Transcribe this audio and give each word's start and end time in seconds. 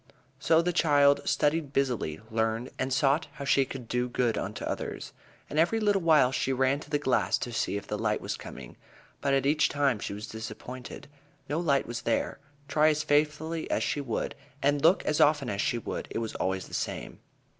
So 0.39 0.63
the 0.63 0.73
child 0.73 1.21
studied 1.29 1.73
busily, 1.73 2.21
learned, 2.31 2.71
and 2.79 2.91
sought 2.91 3.27
how 3.33 3.45
she 3.45 3.65
could 3.65 3.87
do 3.87 4.09
good 4.09 4.35
unto 4.35 4.65
others. 4.65 5.13
And 5.47 5.59
every 5.59 5.79
little 5.79 6.01
while 6.01 6.31
she 6.31 6.51
ran 6.51 6.79
to 6.79 6.89
the 6.89 6.97
glass 6.97 7.37
to 7.37 7.51
see 7.53 7.77
if 7.77 7.85
the 7.85 7.99
light 7.99 8.19
was 8.19 8.35
coming. 8.35 8.77
But 9.21 9.35
at 9.35 9.45
each 9.45 9.69
time 9.69 9.99
she 9.99 10.13
was 10.13 10.25
disappointed. 10.25 11.07
No 11.47 11.59
light 11.59 11.85
was 11.85 12.01
there. 12.01 12.39
Try 12.67 12.87
as 12.89 13.03
faithfully 13.03 13.69
as 13.69 13.83
she 13.83 14.01
would, 14.01 14.33
and 14.59 14.81
look 14.81 15.05
as 15.05 15.21
often 15.21 15.51
as 15.51 15.61
she 15.61 15.77
would, 15.77 16.07
it 16.09 16.17
was 16.17 16.33
always 16.33 16.67
the 16.67 16.73
same. 16.73 17.19